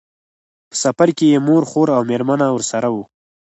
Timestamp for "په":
0.69-0.75